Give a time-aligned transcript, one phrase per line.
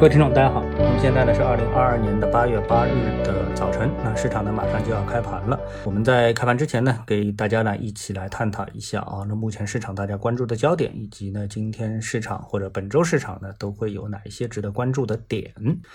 [0.00, 0.64] 各位听众，大家好。
[0.82, 2.90] 那么现在呢是二零二二年的八月八日
[3.22, 5.58] 的早晨，那市场呢马上就要开盘了。
[5.84, 15.52] 我们在开盘之前呢，给大家呢一起来探讨一下啊，那目前市场大家关注的焦点，以及呢今天市场或者本周市场呢都会有哪一些值得关注的点。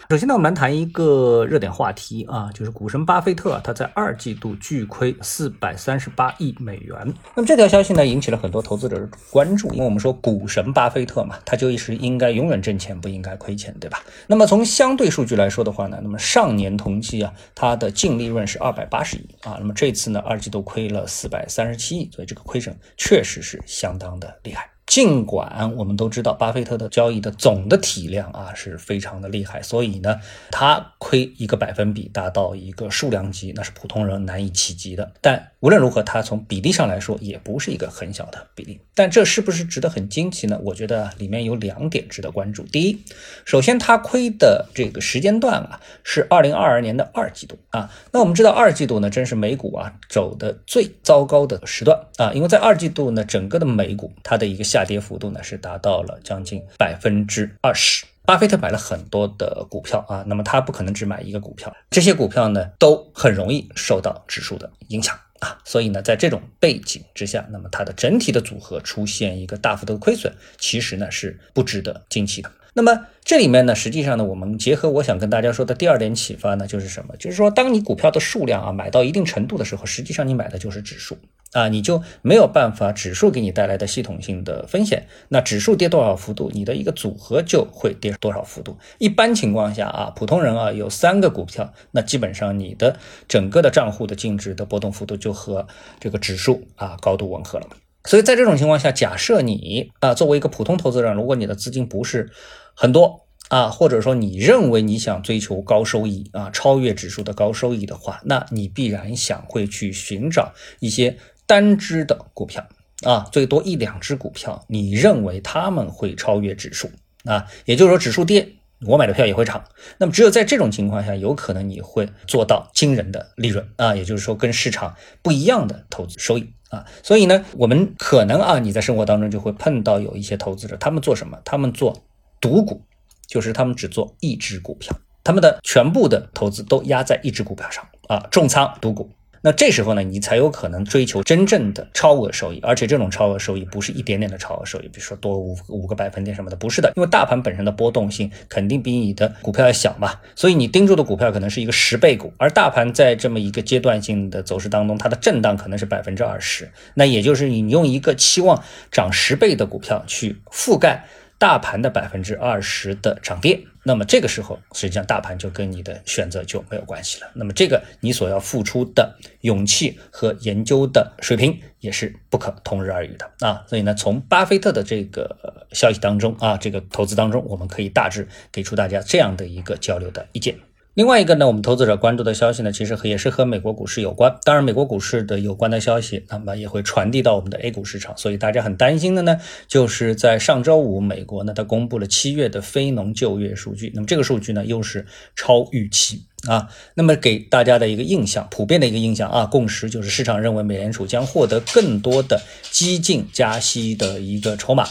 [0.09, 6.95] 首先呢，我们来谈一个热点话题啊，就是股神巴菲特他在二季度巨亏四百三十八亿美元。
[7.35, 13.99] 那么这条消息呢引起了很多投资者的关注，因为我们说股神巴菲特嘛，他就是应该永远挣钱，不应该亏钱，对吧？
[14.27, 24.74] 那么从相对数据来说的话呢，那么上年同期啊，它的净利润是二百八十亿啊，那么这次呢，二季度亏了四百三十七亿，所以这个亏损确实是相当的厉害。
[24.85, 30.19] 尽管我们都知道，巴菲特的交易的总的体量啊是非常的厉害，所以呢，
[30.51, 35.11] 他亏一个百分比达到一个数量级，那是普通人难以企及的。
[35.21, 38.79] 但无论如何，它从比例上来说也不是一个很小的比例。
[38.93, 40.57] 但这是不是值得很惊奇呢？
[40.63, 42.63] 我觉得里面有两点值得关注。
[42.63, 43.03] 第一，
[43.43, 47.91] 首先他亏的这个时间段啊是二零二二年的二季度啊。
[48.11, 58.05] 那我们知道二季度呢，真是美股啊走的最糟糕的时段啊，因为在二季度呢，整个的美股它的一个下跌幅度呢是达到了将近百分之二十。
[58.25, 72.51] 巴菲特买了很多的股票啊，那么他不可能只买一个股票，这些股票呢都很容易受到指数的影响啊，所以呢，在这种背景之下，那么它的整体的组合出现一个大幅度的亏损，其实呢是不值得惊奇的。
[72.77, 77.15] 那么这里面呢，实际上呢，我们结合我想跟大家说的第二点启发呢，就是什么？
[77.15, 81.17] 就是说，当你股票的数量啊买到一定程度的时候，实际上你买的就是指数
[81.53, 85.07] 啊，你就没有办法指数给你带来的系统性的风险。
[85.29, 88.77] 那指数跌多少幅度，你的一个组合就会跌多少幅度。
[88.97, 92.99] 一般情况下啊，普通人啊有三个股票，那基本上你的
[93.29, 95.65] 整个的账户的净值的波动幅度就和
[96.01, 97.67] 这个指数啊高度吻合了。
[98.03, 102.29] 所以在这种情况下，假设你啊作为一个普通投资人，如果你的资金不是
[102.75, 112.67] 很多啊，或者说你认为你想追求高收益啊，超越指数的高收益的话，那你必然想会去寻找一些单只的股票
[113.03, 116.91] 啊，最多一两只股票，你认为他们会超越指数
[117.23, 118.49] 啊，也就是说指数跌。
[118.85, 119.63] 我买的票也会涨，
[119.97, 124.93] 那么只有在这种情况下，有可能你会做到惊人的利润啊，也就是说跟市场
[125.23, 126.85] 不一样的投资收益啊。
[127.01, 131.39] 所以呢，我们可能啊，你在生活当中就会碰到有一些投资者，他们做什么？
[131.45, 132.04] 他们做
[132.45, 132.79] 独股，
[133.27, 139.09] 就是他们只做一只股票，他们的全部的投资都压在一只股票上啊，重仓独股。
[139.41, 161.05] 那这时候呢，你才有可能追求真正的超额收益，而且这种超额收益不是一点点的超额收益，比如说多五五个百分点什么的，不是的，因为大盘本身的波动性肯定比你的股票要小嘛，所以你盯住的股票可能是一个十倍股，而大盘在这么一个阶段性的走势当中，它的震荡可能是百分之二十，那也就是你用一个期望涨十倍的股票去覆盖。
[161.37, 167.29] 大盘的百分之二十的涨跌，那么这个时候，实际上大盘就跟你的选择就没有关系了。
[167.35, 173.63] 那么这个你所要付出的勇气和研究的水平也是不可同日而语的啊。
[173.67, 180.55] 所以呢，从巴菲特的这个消息当中啊，这个投资当中，我们可以大致给出大家这样的一个交流的意见。
[180.95, 184.33] 另外一个呢，我们投资者关注的消息呢，其实也是和美国股市有关。
[184.45, 188.15] 当然，美国股市的有关的消息，那么也会传递到我们的 A 股市场。
[188.15, 193.91] 所以大家很担心的呢，就是在上周五，美国呢，它公布了七月的非农就业数据。
[193.93, 195.05] 那么这个数据呢，又是
[195.35, 196.69] 超预期啊。
[196.93, 202.41] 那么给大家的一个印象，普遍的一个印象啊，共识就是市场认为美联储将获得更多的
[202.71, 204.87] 激进加息的一个筹码。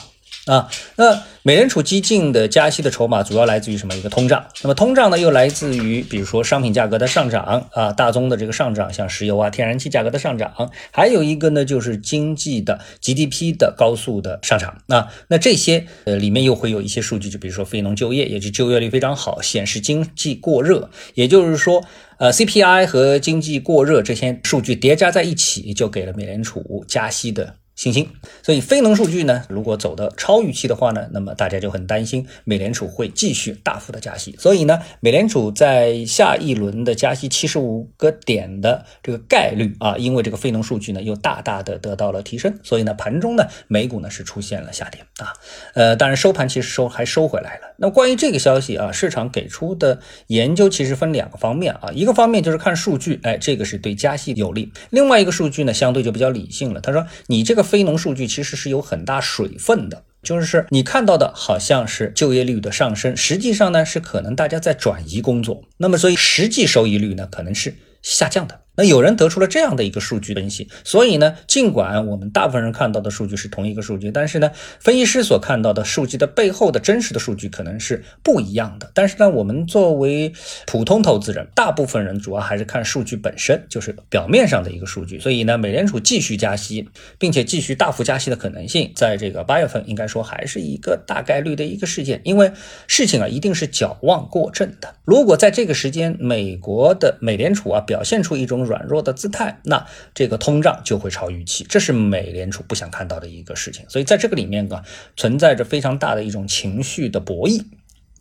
[0.46, 3.96] 啊，那美联储激进的加息的筹码主要来自于什么？
[3.96, 4.44] 一个通胀。
[4.62, 10.70] 那么通胀呢，又来自于比如说商品价格的上涨啊，大宗的这个上涨，像石油啊、天然气价格的上涨。
[10.92, 14.82] 还有一个呢，就是经济的 GDP 的高速的上涨。
[14.86, 20.90] 那那这些呃里面又会有一些数据，就比如说非农就业，也就就业率非常好，显示经济过热。
[21.14, 21.82] 也就是说，
[22.18, 27.54] 呃 CPI 和经济过热这些数据叠加在一起，就给了美联储加息的。
[27.76, 28.08] 信心，
[28.40, 34.36] 所以非农数据呢，如果走的超预期的话呢，那么大家就很担心美联储会继续大幅的加息。
[34.38, 45.34] 所以呢，美联储在下一轮的加息七十五个点的这个概率啊，因为这个非农数据呢又大大的得到了提升，所以呢，盘中呢美股呢是出现了下跌啊，
[45.74, 47.74] 呃，当然收盘其实收还收回来了。
[47.78, 49.98] 那关于这个消息啊，市场给出的
[50.28, 56.80] 研究其实分两个方面啊，一个方面就是看数据，哎，这个是对加息有利；另外一个数据呢，相对就比较理性了。
[56.80, 57.63] 他说你这个。
[57.64, 68.60] 非农数据其实是有很大水分的，就是你看到的好像是就业率的上升，实际上呢是可能大家在转移工作，那么所以实际收益率呢可能是下降的。
[68.76, 74.50] 那有人得出了这样的一个数据分析，所以呢，尽管我们大部分人看到的数据是同一个数据，但是呢，
[74.80, 78.90] 分析师所看到的数据的背后的真实的数据可能是不一样的。
[78.94, 80.32] 但是呢，我们作为
[80.66, 85.20] 普通投资人，大部分人主要还是看数据本身，就是表面上的一个数据。
[85.20, 86.88] 所以呢，美联储继续加息，
[87.18, 92.50] 并且继续大幅加息的可能性，在这个八月份应该说还是一个大概率的一个事件，因为
[92.86, 94.94] 事情啊一定是矫枉过正的。
[95.04, 103.84] 如果在这个时间，美国的美联储啊表现出一种软弱的姿态，那这个通胀就会超预期，这是美联储不想看到的一个事情。
[103.88, 104.84] 所以在这个里面啊，
[105.16, 107.64] 存在着非常大的一种情绪的博弈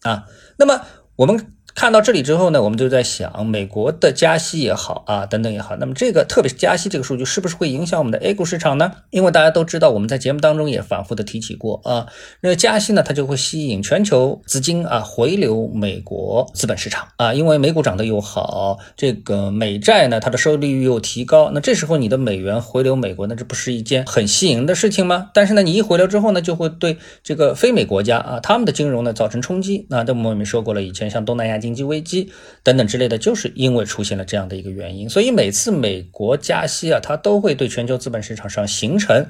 [0.01, 0.25] 啊。
[0.57, 0.85] 那么
[1.15, 1.52] 我们。
[1.75, 8.91] 看到这里之后呢，我们就在想，美国的加息也好啊，等等也好，那么这个特别是加息这个数据，是不是会影响我们的 A 股市场呢？
[9.09, 12.05] 因为大家都知道，我们在节目当中也反复的提起过啊，
[12.41, 25.31] 那加息呢，它就会吸引全球资金啊回流美国资本市场啊，因为美股涨得又好，这个美债呢，它的收益率又提高，那这时候你的美元回流美国，那这不是一件很吸引人的事情吗？
[25.33, 29.87] 但是呢，你一回流之后呢，就会对这个非美国家啊，他们的金融呢造成冲击。
[29.89, 31.62] 那这我们说过了，以前像东南亚。
[31.63, 32.31] 经济危机
[32.61, 39.25] 等等之类的，就是因为出现了这样的一个原因，所以每次美国加息啊，它都会对全球资本市场上形成。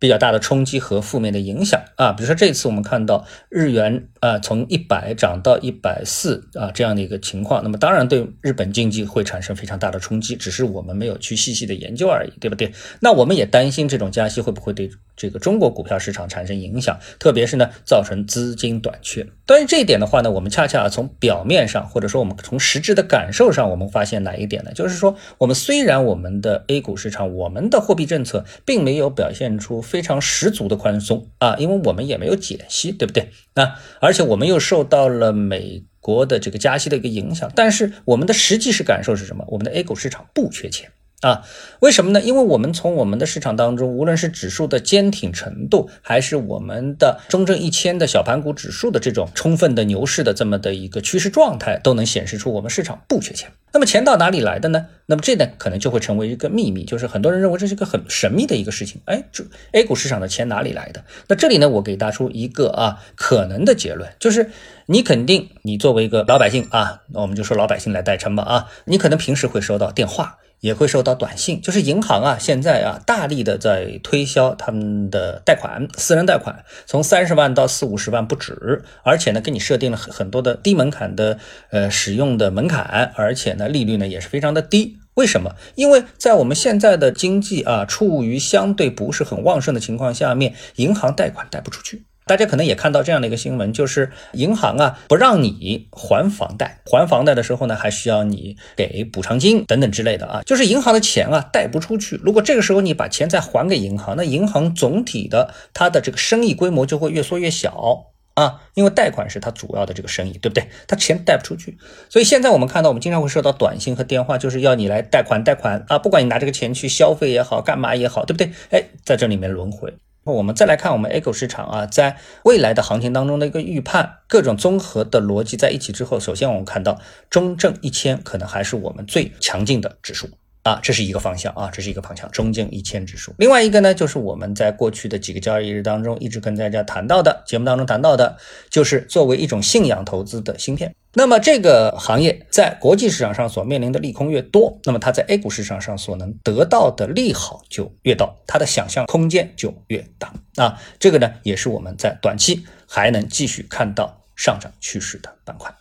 [0.00, 12.72] 比较大的冲击和负面的影响啊，比如说这次我们看到日元啊从一百涨到一百四啊这样的一个情况，那么当然对日本经济会产生非常大的冲击，只是我们没有去细细的研究而已，对不对？
[13.00, 19.26] 那我们也担心这种加息会不会对这个中国股票市场产生影响，特别是呢造成资金短缺。
[19.44, 24.70] 关于这一点的话呢，我们恰恰从表面上或者说我们从实质的感受上，我们发现哪一点呢？
[24.72, 29.82] 就是说我们虽然我们的 A 股市场，我们的货币政策并没有表现出。
[29.88, 33.30] 非常十足的宽松啊，因为我我们也没有减息，对不对？
[33.54, 39.44] 那，而且我们又受到了美国的这个加息的一个影响，但是我们的实际是感受是什么？
[39.48, 40.90] 我们的 A 股市场不缺钱。
[41.20, 41.42] 啊，
[41.80, 42.20] 为什么呢？
[42.20, 53.50] 因为我们从我们的市场当中，无论是指数的坚挺程度，还是我们的中证一千的小盘股指数的这种充分的牛市的这么的一个趋势状态，都能显示出我们市场不缺钱。
[53.72, 54.86] 那么钱到哪里来的呢？
[55.06, 59.00] 那么这呢，可能就会成为一个秘密，就是很多人认为这是一个很神秘的一个事情。
[59.06, 61.02] 哎，这 A 股市场的钱哪里来的？
[61.26, 64.52] 那这里呢，我给大家出一个啊可能的结论，就是
[64.86, 70.38] 你肯定你作为一个老百姓啊，那我们就说老百姓来代称吧啊，你可能平时会收到电话。
[70.60, 81.38] 也会收到短信，就是银行啊，现在啊，大力的在推销他们的贷款，私人贷款，从三十万到四五十万不止，而且呢，给你设定了很很多的低门槛的
[81.70, 84.98] 呃使用的门槛，而且呢，利率呢也是非常的低。
[85.14, 85.54] 为什么？
[85.74, 92.07] 因为在我们现在的经济啊，处于相对不是很旺盛的情况下面，银行贷款贷不出去。
[92.28, 102.20] 大家可能也看到这样的一个新闻，就是银行啊不让你还房贷，还房贷的时候呢，还需要你给补偿金等等之类的啊，就是银行的钱啊贷不出去。
[102.22, 110.68] 如果这个时候你把钱再还给银行，那银行总体的它的这个生意规模就会越缩越小啊，因为贷款是它主要的这个生意，对不对？
[110.86, 111.76] 它钱贷不出去，
[112.08, 118.52] 所以现在我们看到，我们经常会收到短信和电话，就是要你来贷款贷款啊，不管你拿这个钱去消费也好，干嘛也好，对不对？
[118.70, 119.92] 哎，在这里面轮回。
[120.34, 130.28] 我们再来看我们 A 股市场啊，在未来的行情当中的一个预判，各种综合的逻辑在一起之后，首先我们看到中证一千可能还是我们最强劲的指数。
[130.68, 133.34] 啊，这是一个方向啊，这是一个方向，中证一千指数。
[133.38, 138.36] 另外一个呢，就是我们在过去的几个交易日当中一直跟大家谈到的，节目当中谈到的，
[138.68, 140.94] 就是作为一种信仰投资的芯片。
[141.14, 150.34] 那么这个行业在国际市场上所面临的利空越多，那么它在 A 股市场上所能得到的利好就越大，它的想象空间就越大。
[150.56, 155.74] 啊，这个呢，也是我们在短期还能继续看到上涨趋势的板块，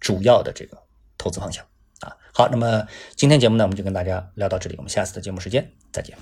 [0.00, 0.76] 主要的这个
[1.16, 1.64] 投资方向。
[2.02, 6.16] 啊好，那么今天节目呢，我们就跟大家聊到这里，我们下次的节目时间再见。